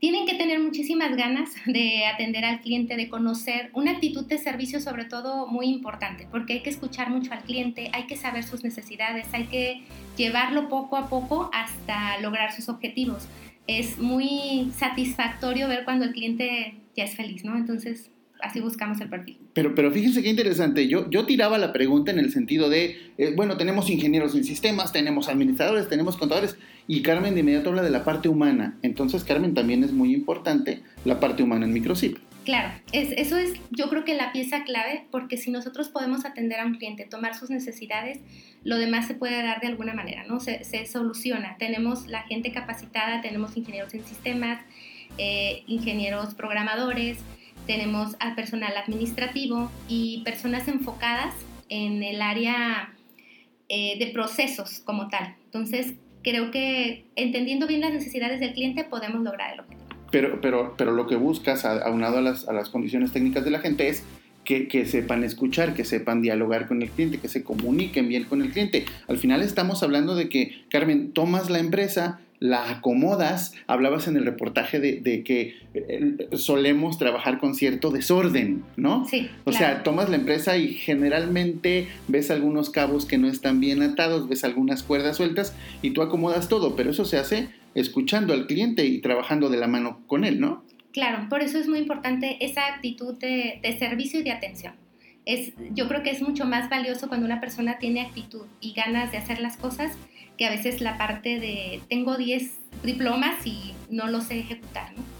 Tienen 0.00 0.26
que 0.26 0.34
tener 0.34 0.58
muchísimas 0.58 1.16
ganas 1.16 1.50
de 1.64 2.04
atender 2.06 2.44
al 2.44 2.60
cliente, 2.60 2.96
de 2.96 3.08
conocer 3.08 3.70
una 3.74 3.92
actitud 3.92 4.26
de 4.26 4.38
servicio 4.38 4.80
sobre 4.80 5.04
todo 5.04 5.46
muy 5.46 5.66
importante, 5.66 6.26
porque 6.32 6.54
hay 6.54 6.62
que 6.62 6.70
escuchar 6.70 7.10
mucho 7.10 7.32
al 7.32 7.44
cliente, 7.44 7.90
hay 7.92 8.06
que 8.08 8.16
saber 8.16 8.42
sus 8.42 8.64
necesidades, 8.64 9.28
hay 9.32 9.44
que 9.44 9.82
llevarlo 10.16 10.68
poco 10.68 10.96
a 10.96 11.08
poco 11.08 11.48
hasta 11.54 12.20
lograr 12.20 12.52
sus 12.52 12.68
objetivos. 12.68 13.28
Es 13.68 13.98
muy 13.98 14.72
satisfactorio 14.76 15.68
ver 15.68 15.84
cuando 15.84 16.06
el 16.06 16.12
cliente 16.12 16.74
ya 16.96 17.04
es 17.04 17.14
feliz, 17.14 17.44
¿no? 17.44 17.56
Entonces, 17.56 18.10
así 18.42 18.60
buscamos 18.60 19.00
el 19.00 19.08
perfil. 19.08 19.45
Pero, 19.56 19.74
pero 19.74 19.90
fíjense 19.90 20.22
qué 20.22 20.28
interesante. 20.28 20.86
Yo, 20.86 21.08
yo 21.08 21.24
tiraba 21.24 21.56
la 21.56 21.72
pregunta 21.72 22.10
en 22.10 22.18
el 22.18 22.30
sentido 22.30 22.68
de, 22.68 23.10
eh, 23.16 23.32
bueno, 23.34 23.56
tenemos 23.56 23.88
ingenieros 23.88 24.34
en 24.34 24.44
sistemas, 24.44 24.92
tenemos 24.92 25.30
administradores, 25.30 25.88
tenemos 25.88 26.18
contadores, 26.18 26.58
y 26.86 27.00
Carmen 27.00 27.32
de 27.32 27.40
inmediato 27.40 27.70
habla 27.70 27.82
de 27.82 27.88
la 27.88 28.04
parte 28.04 28.28
humana. 28.28 28.76
Entonces, 28.82 29.24
Carmen, 29.24 29.54
también 29.54 29.82
es 29.82 29.92
muy 29.92 30.12
importante 30.12 30.82
la 31.06 31.20
parte 31.20 31.42
humana 31.42 31.64
en 31.64 31.72
Microchip. 31.72 32.18
Claro, 32.44 32.70
es, 32.92 33.12
eso 33.12 33.38
es 33.38 33.54
yo 33.70 33.88
creo 33.88 34.04
que 34.04 34.14
la 34.14 34.30
pieza 34.30 34.62
clave, 34.64 35.06
porque 35.10 35.38
si 35.38 35.50
nosotros 35.50 35.88
podemos 35.88 36.26
atender 36.26 36.60
a 36.60 36.66
un 36.66 36.74
cliente, 36.74 37.06
tomar 37.06 37.34
sus 37.34 37.48
necesidades, 37.48 38.20
lo 38.62 38.76
demás 38.76 39.06
se 39.06 39.14
puede 39.14 39.42
dar 39.42 39.62
de 39.62 39.68
alguna 39.68 39.94
manera, 39.94 40.24
¿no? 40.28 40.38
Se, 40.38 40.64
se 40.64 40.84
soluciona. 40.84 41.56
Tenemos 41.58 42.08
la 42.08 42.24
gente 42.24 42.52
capacitada, 42.52 43.22
tenemos 43.22 43.56
ingenieros 43.56 43.94
en 43.94 44.04
sistemas, 44.04 44.60
eh, 45.16 45.62
ingenieros 45.66 46.34
programadores, 46.34 47.16
tenemos 47.66 48.16
al 48.20 48.34
personal 48.34 48.76
administrativo 48.76 49.70
y 49.88 50.22
personas 50.24 50.68
enfocadas 50.68 51.34
en 51.68 52.02
el 52.02 52.22
área 52.22 52.92
eh, 53.68 53.98
de 53.98 54.06
procesos 54.08 54.80
como 54.84 55.08
tal. 55.08 55.34
Entonces, 55.46 55.94
creo 56.22 56.50
que 56.50 57.04
entendiendo 57.16 57.66
bien 57.66 57.80
las 57.80 57.92
necesidades 57.92 58.40
del 58.40 58.52
cliente 58.52 58.84
podemos 58.84 59.22
lograr 59.22 59.54
el 59.54 59.60
objetivo. 59.60 59.82
Pero, 60.10 60.40
pero, 60.40 60.74
pero 60.76 60.92
lo 60.92 61.06
que 61.06 61.16
buscas, 61.16 61.64
aunado 61.64 62.18
a 62.18 62.20
las, 62.20 62.48
a 62.48 62.52
las 62.52 62.70
condiciones 62.70 63.12
técnicas 63.12 63.44
de 63.44 63.50
la 63.50 63.58
gente, 63.58 63.88
es 63.88 64.04
que, 64.44 64.68
que, 64.68 64.86
sepan 64.86 65.24
escuchar, 65.24 65.74
que 65.74 65.84
sepan 65.84 66.22
dialogar 66.22 66.68
con 66.68 66.80
el 66.80 66.90
cliente, 66.90 67.18
que 67.18 67.28
se 67.28 67.42
comuniquen 67.42 68.08
bien 68.08 68.24
con 68.24 68.40
el 68.40 68.50
cliente. 68.52 68.84
Al 69.08 69.18
final 69.18 69.42
estamos 69.42 69.82
hablando 69.82 70.14
de 70.14 70.28
que, 70.28 70.64
Carmen, 70.70 71.12
tomas 71.12 71.50
la 71.50 71.58
empresa, 71.58 72.20
la 72.38 72.70
acomodas, 72.70 73.54
hablabas 73.66 74.08
en 74.08 74.16
el 74.16 74.24
reportaje 74.24 74.80
de, 74.80 75.22
que 75.24 75.54
eh, 75.74 76.28
solemos 76.32 76.98
trabajar 76.98 77.38
con 77.38 77.54
cierto 77.54 77.90
desorden, 77.90 78.64
¿no? 78.76 79.06
Sí. 79.06 79.30
O 79.44 79.52
sea, 79.52 79.82
tomas 79.82 80.08
la 80.08 80.16
empresa 80.16 80.56
y 80.56 80.74
generalmente 80.74 81.88
ves 82.08 82.30
algunos 82.30 82.70
cabos 82.70 83.06
que 83.06 83.18
no 83.18 83.28
están 83.28 83.60
bien 83.60 83.82
atados, 83.82 84.28
ves 84.28 84.44
algunas 84.44 84.82
cuerdas 84.82 85.16
sueltas 85.16 85.54
y 85.82 85.90
tú 85.90 86.02
acomodas 86.02 86.48
todo, 86.48 86.76
pero 86.76 86.90
eso 86.90 87.04
se 87.04 87.18
hace 87.18 87.48
escuchando 87.74 88.32
al 88.32 88.46
cliente 88.46 88.86
y 88.86 89.00
trabajando 89.00 89.48
de 89.48 89.58
la 89.58 89.66
mano 89.66 90.00
con 90.06 90.24
él, 90.24 90.40
¿no? 90.40 90.64
Claro, 90.92 91.28
por 91.28 91.42
eso 91.42 91.58
es 91.58 91.68
muy 91.68 91.78
importante 91.78 92.38
esa 92.40 92.66
actitud 92.66 93.18
de, 93.18 93.60
de 93.62 93.78
servicio 93.78 94.20
y 94.20 94.22
de 94.22 94.32
atención. 94.32 94.74
Es, 95.26 95.52
yo 95.72 95.88
creo 95.88 96.02
que 96.02 96.10
es 96.10 96.22
mucho 96.22 96.46
más 96.46 96.70
valioso 96.70 97.08
cuando 97.08 97.26
una 97.26 97.40
persona 97.40 97.78
tiene 97.78 98.00
actitud 98.00 98.46
y 98.60 98.72
ganas 98.72 99.10
de 99.12 99.18
hacer 99.18 99.40
las 99.40 99.56
cosas 99.56 99.92
que 100.36 100.46
a 100.46 100.50
veces 100.50 100.80
la 100.80 100.98
parte 100.98 101.40
de 101.40 101.80
tengo 101.88 102.16
10 102.16 102.50
diplomas 102.84 103.46
y 103.46 103.72
no 103.90 104.08
los 104.08 104.24
sé 104.24 104.38
ejecutar, 104.40 104.92
¿no? 104.96 105.16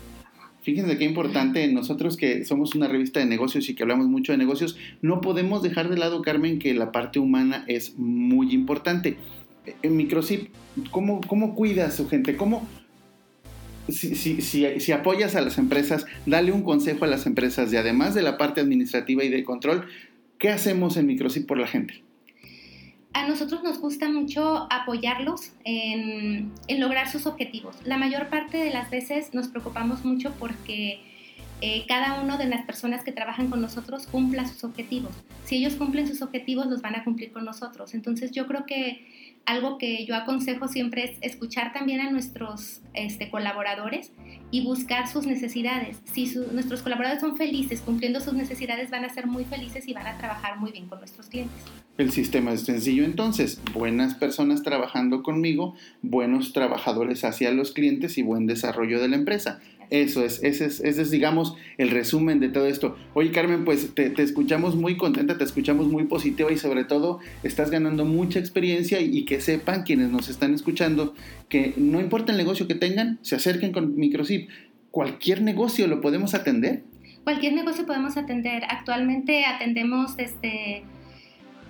Fíjense 0.66 0.98
qué 0.98 1.04
importante, 1.04 1.68
nosotros 1.68 2.16
que 2.16 2.44
somos 2.44 2.74
una 2.74 2.88
revista 2.88 3.20
de 3.20 3.26
negocios 3.26 3.68
y 3.68 3.76
que 3.76 3.84
hablamos 3.84 4.08
mucho 4.08 4.32
de 4.32 4.38
negocios, 4.38 4.76
no 5.00 5.20
podemos 5.20 5.62
dejar 5.62 5.88
de 5.88 5.96
lado, 5.96 6.22
Carmen, 6.22 6.58
que 6.58 6.74
la 6.74 6.90
parte 6.90 7.20
humana 7.20 7.64
es 7.68 7.96
muy 7.96 8.52
importante. 8.52 9.16
En 9.82 9.96
Microsip, 9.96 10.48
¿cómo, 10.90 11.20
cómo 11.28 11.54
cuida 11.54 11.86
a 11.86 11.92
su 11.92 12.08
gente? 12.08 12.36
¿Cómo, 12.36 12.66
si, 13.88 14.16
si, 14.16 14.42
si, 14.42 14.80
si, 14.80 14.90
apoyas 14.90 15.36
a 15.36 15.40
las 15.40 15.58
empresas, 15.58 16.04
dale 16.26 16.50
un 16.50 16.62
consejo 16.62 17.04
a 17.04 17.08
las 17.08 17.26
empresas 17.26 17.70
de 17.70 17.78
además 17.78 18.14
de 18.14 18.22
la 18.22 18.36
parte 18.36 18.60
administrativa 18.60 19.22
y 19.22 19.28
de 19.28 19.44
control, 19.44 19.86
¿qué 20.38 20.48
hacemos 20.48 20.96
en 20.96 21.06
Microsip 21.06 21.46
por 21.46 21.58
la 21.58 21.68
gente? 21.68 22.02
A 23.16 23.26
nosotros 23.26 23.62
nos 23.62 23.78
gusta 23.78 24.10
mucho 24.10 24.66
apoyarlos 24.70 25.52
en, 25.64 26.52
lograr 26.68 27.08
sus 27.08 27.24
objetivos. 27.24 27.74
La 27.82 27.96
mayor 27.96 28.28
parte 28.28 28.58
de 28.58 28.70
las 28.70 28.90
veces 28.90 29.32
nos 29.32 29.48
preocupamos 29.48 30.04
mucho 30.04 30.34
porque 30.38 31.00
eh, 31.62 31.86
cada 31.88 32.20
una 32.20 32.36
de 32.36 32.44
las 32.44 32.66
personas 32.66 33.04
que 33.04 33.12
trabajan 33.12 33.48
con 33.48 33.62
nosotros 33.62 34.06
cumpla 34.06 34.46
sus 34.46 34.64
objetivos. 34.64 35.12
Si 35.44 35.56
ellos 35.56 35.76
cumplen 35.76 36.06
sus 36.06 36.20
objetivos, 36.20 36.66
los 36.66 36.82
van 36.82 36.94
a 36.94 37.04
cumplir 37.04 37.32
con 37.32 37.46
nosotros. 37.46 37.94
Entonces 37.94 38.32
yo 38.32 38.46
creo 38.46 38.66
que 38.66 39.06
algo 39.46 39.78
que 39.78 40.04
yo 40.04 40.14
aconsejo 40.16 40.68
siempre 40.68 41.04
es 41.04 41.18
escuchar 41.22 41.72
también 41.72 42.00
a 42.00 42.10
nuestros 42.10 42.82
este, 42.94 43.30
colaboradores 43.30 44.12
y 44.50 44.64
buscar 44.64 45.08
sus 45.08 45.26
necesidades. 45.26 45.98
Si 46.04 46.32
nuestros 46.52 46.82
colaboradores 46.82 47.20
son 47.20 47.36
felices 47.36 47.80
cumpliendo 47.80 48.20
sus 48.20 48.34
necesidades, 48.34 48.90
van 48.90 49.04
a 49.04 49.08
ser 49.08 49.26
muy 49.26 49.44
felices 49.44 49.88
y 49.88 49.94
van 49.94 50.06
a 50.06 50.18
trabajar 50.18 50.58
muy 50.58 50.72
bien 50.72 50.86
con 50.88 50.98
nuestros 50.98 51.28
clientes. 51.28 51.56
El 51.96 52.12
sistema 52.12 52.52
es 52.52 52.62
sencillo 52.62 53.04
entonces, 53.04 53.60
buenas 53.72 54.14
personas 54.14 54.62
trabajando 54.62 55.22
conmigo, 55.22 55.74
buenos 56.02 56.52
trabajadores 56.52 57.24
hacia 57.24 57.50
los 57.52 57.72
clientes 57.72 58.18
y 58.18 58.22
buen 58.22 58.46
desarrollo 58.46 59.00
de 59.00 59.08
la 59.08 59.16
empresa. 59.16 59.60
Eso 59.90 60.24
es, 60.24 60.42
ese 60.42 60.66
es, 60.66 60.80
ese 60.80 61.02
es, 61.02 61.10
digamos, 61.10 61.54
el 61.78 61.90
resumen 61.90 62.40
de 62.40 62.48
todo 62.48 62.66
esto. 62.66 62.96
Oye, 63.14 63.30
Carmen, 63.30 63.64
pues 63.64 63.94
te, 63.94 64.12
escuchamos 64.20 64.74
muy 64.74 64.96
contenta, 64.96 65.38
te 65.38 65.44
escuchamos 65.44 65.86
muy 65.88 66.04
positiva 66.04 66.50
y 66.52 66.58
sobre 66.58 66.84
todo 66.84 67.20
estás 67.42 67.70
ganando 67.70 68.04
mucha 68.04 68.38
experiencia 68.38 69.00
y, 69.00 69.24
que 69.24 69.40
sepan 69.40 69.82
quienes 69.82 70.10
nos 70.10 70.28
están 70.28 70.54
escuchando 70.54 71.14
que 71.48 71.74
no 71.76 72.00
importa 72.00 72.32
el 72.32 72.38
negocio 72.38 72.66
que 72.66 72.74
tengan, 72.74 73.18
se 73.22 73.36
acerquen 73.36 73.72
con 73.72 73.96
Microsip. 73.96 74.48
Cualquier 74.90 75.42
negocio 75.42 75.86
lo 75.86 76.00
podemos 76.00 76.34
atender. 76.34 76.82
Cualquier 77.24 77.54
negocio 77.54 77.86
podemos 77.86 78.16
atender. 78.16 78.62
Actualmente 78.68 79.44
atendemos 79.44 80.16
desde 80.16 80.84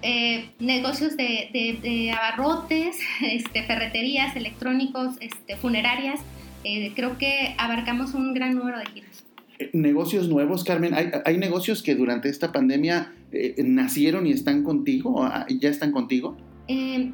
eh, 0.02 0.50
negocios 0.58 1.16
de, 1.16 2.12
abarrotes, 2.16 2.98
este, 3.22 3.62
ferreterías, 3.62 4.36
electrónicos, 4.36 5.16
este, 5.20 5.56
funerarias. 5.56 6.20
Eh, 6.68 6.90
creo 6.96 7.16
que 7.16 7.54
abarcamos 7.58 8.12
un 8.14 8.34
gran 8.34 8.56
número 8.56 8.80
de 8.80 8.86
giros. 8.86 9.24
Eh, 9.60 9.70
negocios 9.72 10.28
nuevos, 10.28 10.64
Carmen. 10.64 10.94
¿Hay, 11.24 11.38
negocios 11.38 11.80
que 11.80 11.94
durante 11.94 12.28
esta 12.28 12.50
pandemia 12.50 13.12
nacieron 13.58 14.26
y 14.26 14.32
están 14.32 14.64
contigo? 14.64 15.22
Ah, 15.22 15.46
¿Ya 15.48 15.70
están 15.70 15.92
contigo? 15.92 16.36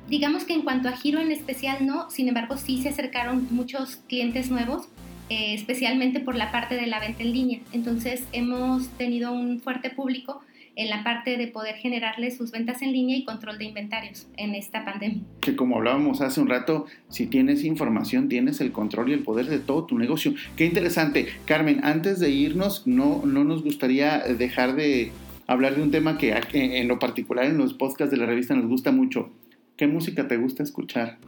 digamos 0.09 0.45
que 0.45 0.55
en 0.55 0.63
cuanto 0.63 0.89
a 0.89 0.93
giro 0.93 1.21
en 1.21 1.31
especial 1.31 1.85
no, 1.85 2.11
sin 2.11 2.27
embargo 2.27 2.57
sí 2.57 2.81
se 2.81 2.89
acercaron 2.89 3.49
muchos 3.51 3.97
clientes 4.09 4.51
nuevos, 4.51 4.89
especialmente 5.29 6.21
por 6.21 6.37
la 6.37 6.51
parte 6.51 6.75
de 6.75 6.87
la 6.87 7.01
venta 7.01 7.23
en 7.23 7.33
línea. 7.35 7.61
Entonces 7.73 8.25
hemos 8.33 8.89
tenido 8.97 9.31
un 9.31 9.61
fuerte 9.61 9.91
público 9.91 10.41
en 10.77 10.89
la 10.89 11.05
parte 11.05 11.37
de 11.37 11.49
poder 11.49 11.77
generarle 11.77 12.31
sus 12.31 12.51
ventas 12.51 12.83
en 12.83 12.93
línea 12.93 13.17
y 13.17 13.25
control 13.25 13.59
de 13.59 13.65
inventarios 13.65 14.27
en 14.37 14.55
esta 14.55 14.85
pandemia. 14.85 15.23
Que 15.41 15.55
como 15.57 15.77
hablábamos 15.77 16.21
hace 16.21 16.41
un 16.41 16.49
rato, 16.49 16.87
si 17.09 17.27
tienes 17.27 17.65
información, 17.65 18.29
tienes 18.29 18.61
el 18.61 18.73
control 18.73 19.11
y 19.11 19.13
el 19.13 19.23
poder 19.23 19.47
de 19.47 19.59
todo 19.59 19.85
tu 19.85 19.99
negocio. 19.99 20.35
Qué 20.57 20.65
interesante. 20.65 21.27
Carmen, 21.45 21.81
antes 21.85 22.21
de 22.21 22.31
irnos, 22.31 22.87
no, 22.87 23.23
no 23.27 23.45
nos 23.45 23.63
gustaría 23.63 24.19
dejar 24.19 24.75
de 24.75 25.13
hablar 25.47 25.77
de 25.77 25.83
un 25.83 25.91
tema 25.91 26.19
que 26.19 26.35
en 26.53 26.89
lo 26.89 26.99
particular 26.99 27.45
en 27.45 27.59
los 27.59 27.75
podcasts 27.75 28.11
de 28.11 28.17
la 28.17 28.27
revista 28.27 28.55
nos 28.55 28.67
gusta 28.67 28.93
mucho. 28.93 29.31
¿Qué 29.77 29.87
música 29.87 30.29
te 30.29 30.37
gusta 30.37 30.63
escuchar? 30.63 31.19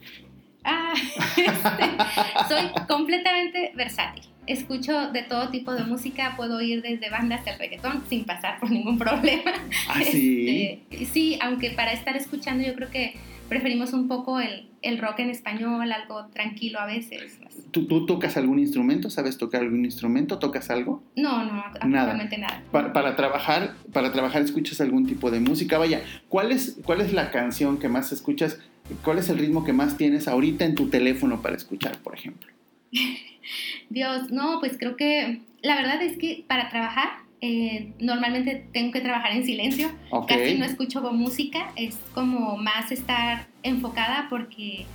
Ah, 0.65 0.95
este, 1.37 2.49
soy 2.49 2.87
completamente 2.87 3.73
versátil 3.77 4.34
escucho 4.47 5.11
de 5.11 5.23
todo 5.23 5.49
tipo 5.51 5.75
de 5.75 5.85
música, 5.85 6.35
puedo 6.37 6.61
ir 6.61 6.83
desde 6.83 7.11
bandas 7.11 7.41
hasta 7.41 7.53
el 7.53 7.59
reggaetón 7.59 8.03
sin 8.09 8.25
pasar 8.25 8.61
por 8.61 8.71
ningún 8.71 8.99
problema. 8.99 9.53
¿Ah, 9.89 10.01
sí? 10.03 10.81
Este, 10.91 11.07
sí, 11.07 11.39
aunque 11.41 11.71
para 11.71 11.93
estar 11.93 12.17
escuchando 12.17 12.65
yo 12.65 12.75
creo 12.75 12.91
que 12.91 13.15
preferimos 13.49 13.93
un 13.93 14.09
poco 14.09 14.41
el, 14.41 14.69
el 14.83 14.99
rock 14.99 15.21
en 15.21 15.31
español, 15.31 15.91
algo 15.93 16.27
tranquilo 16.27 16.81
a 16.81 16.87
veces. 16.87 17.39
¿Tú, 17.71 17.87
¿Tú, 17.87 18.07
tocas 18.07 18.37
algún 18.37 18.59
instrumento? 18.59 19.11
¿Sabes 19.11 19.39
tocar 19.39 19.63
algún 19.63 19.85
instrumento? 19.85 20.39
¿Tocas 20.39 20.71
algo? 20.71 21.03
No, 21.17 21.45
no, 21.45 21.65
absolutamente 21.65 22.39
nada. 22.39 22.63
Para, 22.71 22.93
para, 22.93 23.17
trabajar, 23.17 23.75
para 23.93 24.13
trabajar 24.13 24.43
escuchas 24.43 24.81
algún 24.81 25.07
tipo 25.07 25.31
de 25.31 25.41
música. 25.41 25.79
Vaya, 25.79 26.03
¿cuál 26.29 26.53
es, 26.53 26.79
¿cuál 26.85 27.01
es 27.01 27.13
la 27.13 27.31
canción 27.31 27.79
que 27.79 27.89
más 27.89 28.13
escuchas? 28.13 28.59
¿Cuál 29.03 29.19
es 29.19 29.29
el 29.29 29.39
ritmo 29.39 29.65
que 29.65 29.73
más 29.73 29.97
tienes 29.97 30.29
ahorita 30.29 30.65
en 30.65 30.75
tu 30.75 30.89
teléfono 30.89 31.41
para 31.41 31.57
escuchar, 31.57 31.99
por 31.99 32.15
ejemplo? 32.15 32.54
Dios, 33.91 34.31
no, 34.31 34.59
pues 34.61 34.77
creo 34.79 34.97
que 34.97 35.41
la 35.63 35.77
verdad 35.77 36.03
es 36.03 36.17
que 36.19 36.45
para 36.47 36.69
trabajar 36.69 37.25
eh, 37.41 37.93
normalmente 37.99 38.67
tengo 38.73 38.93
que 38.93 39.01
trabajar 39.01 39.33
en 39.33 39.45
silencio, 39.45 39.91
casi 40.27 40.57
no 40.57 40.65
escucho 40.65 41.03
música, 41.13 41.73
es 41.77 41.97
como 42.15 42.57
más 42.57 42.91
estar 42.91 43.49
enfocada 43.63 44.29
porque 44.31 44.87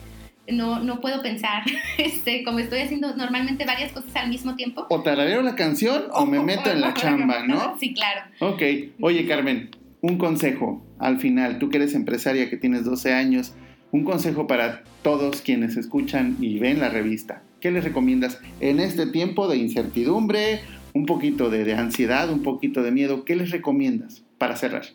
no, 0.51 0.79
no 0.79 0.99
puedo 0.99 1.21
pensar, 1.21 1.63
este, 1.99 2.43
como 2.43 2.57
estoy 2.57 2.79
haciendo 2.79 3.15
normalmente 3.15 3.65
varias 3.65 3.91
cosas 3.91 4.15
al 4.15 4.29
mismo 4.29 4.55
tiempo. 4.55 4.87
O 4.89 5.03
tarareo 5.03 5.43
la 5.43 5.55
canción 5.55 6.05
o, 6.11 6.25
me 6.25 6.39
meto 6.39 6.71
en 6.71 6.81
la 6.81 6.93
chamba, 6.95 7.45
¿no? 7.45 7.77
Sí, 7.79 7.93
claro. 7.93 8.21
Ok, 8.39 8.63
oye 8.99 9.27
Carmen, 9.27 9.69
un 10.01 10.17
consejo 10.17 10.83
al 10.97 11.19
final, 11.19 11.59
tú 11.59 11.69
que 11.69 11.77
eres 11.77 11.93
empresaria, 11.93 12.49
que 12.49 12.57
tienes 12.57 12.83
12 12.83 13.13
años, 13.13 13.53
un 13.91 14.03
consejo 14.03 14.47
para 14.47 14.83
todos 15.03 15.41
quienes 15.41 15.77
escuchan 15.77 16.35
y 16.39 16.59
ven 16.59 16.79
la 16.79 16.89
revista. 16.89 17.43
¿Qué 17.59 17.71
les 17.71 17.83
recomiendas 17.83 18.39
en 18.59 18.79
este 18.79 19.05
tiempo 19.05 19.47
de 19.47 19.57
incertidumbre, 19.57 20.61
un 20.93 21.05
poquito 21.05 21.49
de, 21.49 21.73
ansiedad, 21.73 22.31
un 22.31 22.41
poquito 22.41 22.83
de 22.83 22.91
miedo? 22.91 23.25
¿Qué 23.25 23.35
les 23.35 23.51
recomiendas 23.51 24.23
para 24.37 24.55
cerrar? 24.55 24.85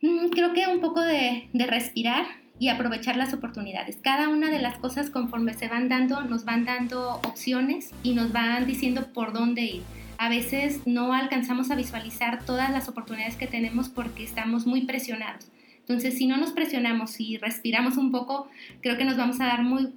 Mm, 0.00 0.30
creo 0.30 0.52
que 0.54 0.66
un 0.66 0.80
poco 0.80 1.00
de, 1.00 1.48
de 1.52 1.66
respirar 1.66 2.24
y 2.58 2.68
aprovechar 2.68 3.16
las 3.16 3.34
oportunidades. 3.34 3.98
Cada 4.02 4.28
una 4.28 4.50
de 4.50 4.58
las 4.58 4.78
cosas 4.78 5.10
conforme 5.10 5.54
se 5.54 5.68
van 5.68 5.88
dando, 5.88 6.22
nos 6.22 6.44
van 6.44 6.64
dando 6.64 7.20
opciones 7.26 7.90
y 8.02 8.14
nos 8.14 8.32
van 8.32 8.66
diciendo 8.66 9.12
por 9.12 9.32
dónde 9.32 9.62
ir. 9.62 9.82
A 10.18 10.28
veces 10.28 10.80
no 10.86 11.14
alcanzamos 11.14 11.70
a 11.70 11.76
visualizar 11.76 12.44
todas 12.44 12.70
las 12.70 12.88
oportunidades 12.88 13.36
que 13.36 13.46
tenemos 13.46 13.88
porque 13.88 14.24
estamos 14.24 14.66
muy 14.66 14.82
presionados. 14.82 15.50
Entonces, 15.78 16.16
si 16.18 16.26
no 16.26 16.36
nos 16.36 16.52
presionamos 16.52 17.18
y 17.18 17.38
respiramos 17.38 17.96
un 17.96 18.12
poco, 18.12 18.48
creo 18.82 18.96
que 18.96 19.04
nos 19.04 19.16
vamos 19.16 19.40
a 19.40 19.46
dar 19.46 19.62
muy 19.62 19.92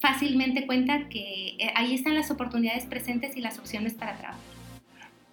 fácilmente 0.00 0.66
cuenta 0.66 1.08
que 1.08 1.56
eh, 1.58 1.72
ahí 1.74 1.94
están 1.94 2.14
las 2.14 2.30
oportunidades 2.30 2.84
presentes 2.84 3.36
y 3.36 3.40
las 3.40 3.58
opciones 3.58 3.94
para 3.94 4.16
trabajar. 4.16 4.40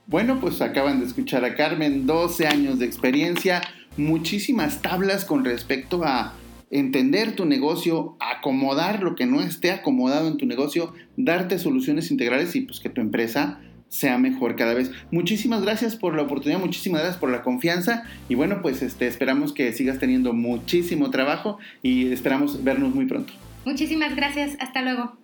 Bueno, 0.08 0.40
pues 0.40 0.62
acaban 0.62 1.00
de 1.00 1.06
escuchar 1.08 1.44
a 1.46 1.56
Carmen, 1.56 2.06
12 2.06 2.48
años 2.48 2.78
de 2.78 2.86
experiencia, 2.86 3.62
muchísimas 3.98 4.82
tablas 4.82 5.26
con 5.26 5.44
respecto 5.44 6.04
a 6.04 6.34
entender 6.70 7.36
tu 7.36 7.46
negocio, 7.46 8.16
acomodar 8.20 9.02
lo 9.02 9.16
que 9.16 9.26
no 9.26 9.42
esté 9.42 9.72
acomodado 9.72 10.28
en 10.28 10.38
tu 10.38 10.46
negocio, 10.46 10.94
darte 11.18 11.58
soluciones 11.58 12.12
integrales 12.12 12.56
y 12.56 12.62
pues 12.62 12.80
que 12.80 12.90
tu 12.90 13.02
empresa 13.02 13.60
sea 13.88 14.18
mejor 14.18 14.56
cada 14.56 14.74
vez. 14.74 14.92
Muchísimas 15.10 15.62
gracias 15.62 15.96
por 15.96 16.16
la 16.16 16.24
oportunidad, 16.24 16.60
muchísimas 16.60 17.02
gracias 17.02 17.20
por 17.20 17.32
la 17.32 17.42
confianza 17.42 18.04
y 18.30 18.36
bueno, 18.36 18.62
pues 18.62 18.82
este, 18.82 19.08
esperamos 19.08 19.54
que 19.54 19.72
sigas 19.74 20.00
teniendo 20.00 20.34
muchísimo 20.34 21.10
trabajo 21.10 21.58
y 21.82 22.12
esperamos 22.12 22.64
vernos 22.64 22.94
muy 22.94 23.06
pronto. 23.06 23.34
Muchísimas 23.66 24.16
gracias, 24.16 24.56
hasta 24.60 24.82
luego. 24.82 25.18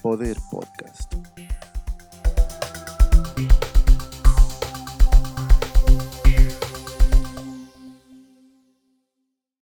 Poder 0.00 0.36
Podcast. 0.50 1.03